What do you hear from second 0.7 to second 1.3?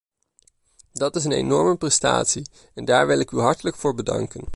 Dat is